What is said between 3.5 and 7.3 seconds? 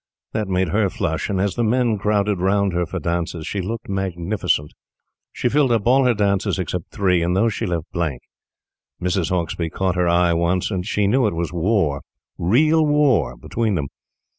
looked magnificent. She filled up all her dances except three,